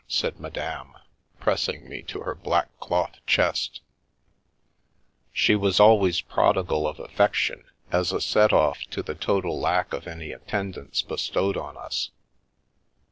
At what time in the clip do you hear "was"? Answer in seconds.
5.55-5.79